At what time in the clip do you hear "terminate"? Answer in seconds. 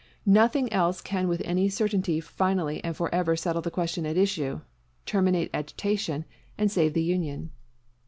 5.05-5.51